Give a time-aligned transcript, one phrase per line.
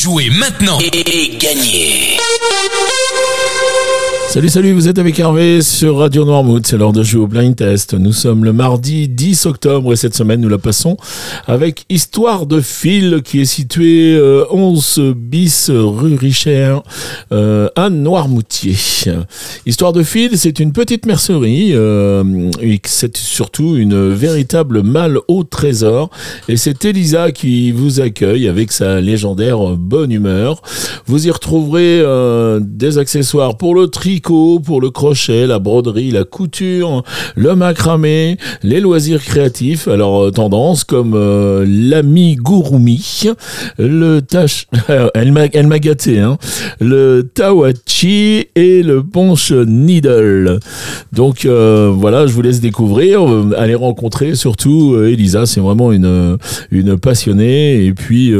[0.00, 0.78] Jouez maintenant.
[0.80, 2.18] Et gagnez
[4.38, 6.64] Salut, salut, vous êtes avec Hervé sur Radio Noirmouth.
[6.64, 7.94] C'est l'heure de jouer au blind test.
[7.94, 10.96] Nous sommes le mardi 10 octobre et cette semaine, nous la passons
[11.48, 14.16] avec Histoire de fil qui est située
[14.52, 16.76] 11 euh, bis rue Richer
[17.32, 18.76] euh, à Noirmoutier.
[19.66, 22.22] Histoire de fil, c'est une petite mercerie euh,
[22.84, 26.10] c'est surtout une véritable malle au trésor.
[26.48, 30.62] Et c'est Elisa qui vous accueille avec sa légendaire bonne humeur.
[31.06, 32.04] Vous y retrouverez
[32.60, 37.02] des accessoires pour le tri pour le crochet, la broderie, la couture,
[37.34, 39.88] le macramé, les loisirs créatifs.
[39.88, 43.30] Alors euh, tendance comme euh, l'ami Gurumi,
[43.78, 44.66] le tache,
[45.14, 46.36] elle m'a gâté, hein,
[46.78, 50.60] le tawachi et le ponche needle.
[51.12, 53.22] Donc euh, voilà, je vous laisse découvrir,
[53.56, 56.38] allez rencontrer surtout Elisa, c'est vraiment une
[57.00, 58.32] passionnée et puis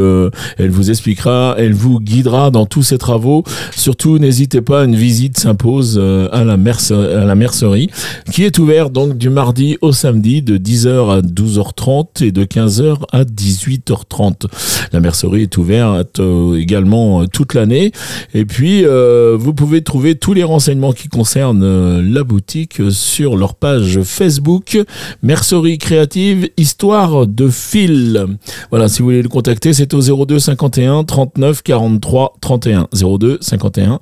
[0.59, 3.43] elle vous expliquera, elle vous guidera dans tous ses travaux.
[3.75, 7.91] Surtout n'hésitez pas, une visite s'impose euh, à la, mercerie,
[8.33, 12.97] qui est ouvert donc du mardi au samedi de 10h à 12h30 et de 15h
[13.13, 14.47] à 18h30.
[14.93, 17.93] La mercerie est ouverte euh, également euh, toute l'année.
[18.35, 24.01] Et puis, vous pouvez trouver tous les renseignements qui concernent la boutique sur leur page
[24.03, 24.79] Facebook,
[25.23, 28.27] Mercerie Créative, Histoire de Fil.
[28.71, 32.89] Voilà, si vous voulez le contacter, c'est au 02 51 39 43 31.
[32.93, 34.01] 02 51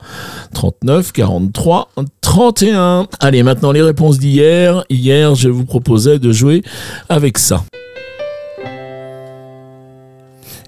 [0.53, 1.88] 39 43 3,
[2.20, 3.08] 31.
[3.18, 4.84] Allez, maintenant les réponses d'hier.
[4.90, 6.62] Hier, je vous proposais de jouer
[7.08, 7.64] avec ça.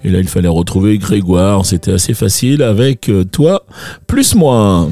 [0.03, 1.67] Et là, il fallait retrouver Grégoire.
[1.67, 3.67] C'était assez facile avec euh, toi.
[4.07, 4.89] Plus moi.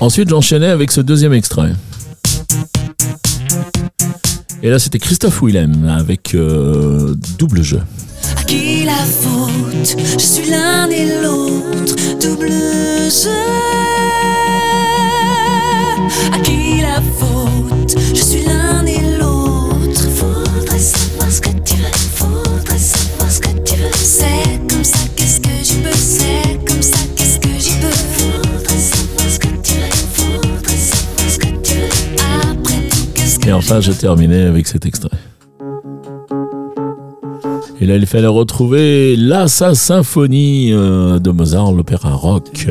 [0.00, 1.72] Ensuite, j'enchaînais avec ce deuxième extrait.
[4.62, 7.80] Et là, c'était Christophe Willem avec euh, double jeu.
[33.48, 35.16] Et enfin, je terminais avec cet extrait.
[37.80, 42.66] Et là, il fallait retrouver la sa symphonie euh, de Mozart, l'opéra rock.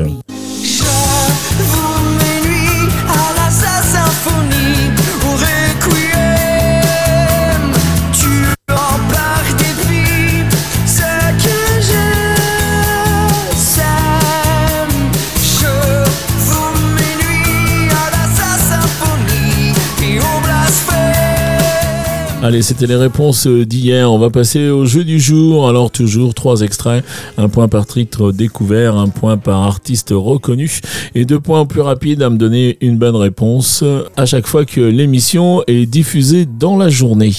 [22.48, 24.10] Allez, c'était les réponses d'hier.
[24.10, 25.68] On va passer au jeu du jour.
[25.68, 27.04] Alors toujours trois extraits,
[27.38, 30.80] un point par titre découvert, un point par artiste reconnu
[31.14, 33.84] et deux points plus rapides à me donner une bonne réponse
[34.16, 37.34] à chaque fois que l'émission est diffusée dans la journée.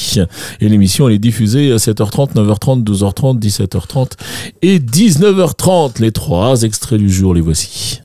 [0.61, 4.11] Et l'émission elle est diffusée à 7h30, 9h30, 12h30, 17h30
[4.61, 6.03] et 19h30.
[6.03, 8.03] Les trois extraits du jour, les voici.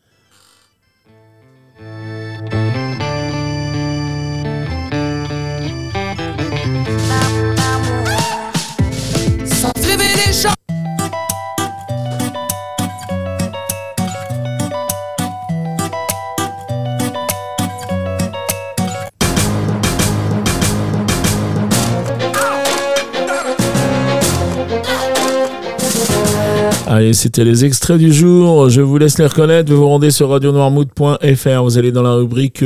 [26.95, 28.69] Allez, c'était les extraits du jour.
[28.69, 29.73] Je vous laisse les reconnaître.
[29.73, 31.63] Vous vous rendez sur radionoirmout.fr.
[31.63, 32.63] Vous allez dans la rubrique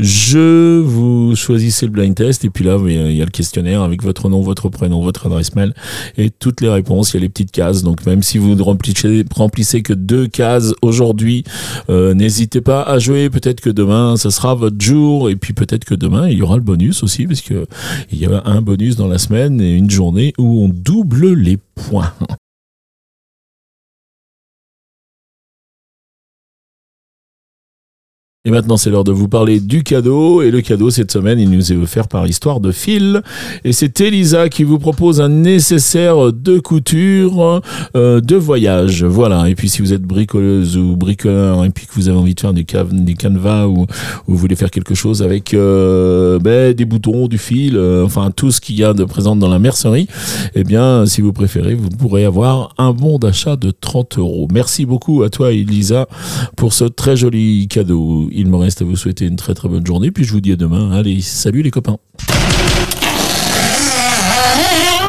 [0.00, 0.80] Je.
[0.80, 2.44] Vous choisissez le blind test.
[2.44, 5.54] Et puis là, il y a le questionnaire avec votre nom, votre prénom, votre adresse
[5.54, 5.74] mail
[6.16, 7.12] et toutes les réponses.
[7.12, 7.84] Il y a les petites cases.
[7.84, 11.44] Donc, même si vous ne remplissez, remplissez que deux cases aujourd'hui,
[11.88, 13.30] euh, n'hésitez pas à jouer.
[13.30, 15.30] Peut-être que demain, ce sera votre jour.
[15.30, 17.64] Et puis peut-être que demain, il y aura le bonus aussi, parce que
[18.10, 21.58] il y a un bonus dans la semaine et une journée où on double les
[21.76, 22.12] points.
[28.48, 30.40] Et maintenant, c'est l'heure de vous parler du cadeau.
[30.40, 33.20] Et le cadeau, cette semaine, il nous est offert par Histoire de Fil.
[33.62, 37.60] Et c'est Elisa qui vous propose un nécessaire de couture
[37.94, 39.04] euh, de voyage.
[39.04, 39.50] Voilà.
[39.50, 42.40] Et puis, si vous êtes bricoleuse ou bricoleur et puis que vous avez envie de
[42.40, 43.86] faire du, du canevas ou, ou
[44.28, 48.50] vous voulez faire quelque chose avec euh, ben, des boutons, du fil, euh, enfin tout
[48.50, 50.06] ce qu'il y a de présent dans la mercerie,
[50.54, 54.48] eh bien, si vous préférez, vous pourrez avoir un bon d'achat de 30 euros.
[54.50, 56.08] Merci beaucoup à toi, Elisa,
[56.56, 58.30] pour ce très joli cadeau.
[58.40, 60.52] Il me reste à vous souhaiter une très très bonne journée, puis je vous dis
[60.52, 60.92] à demain.
[60.92, 61.98] Allez, salut les copains.